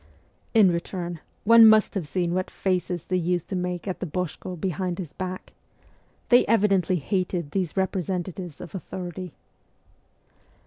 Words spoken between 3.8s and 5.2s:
at the boshkd behind his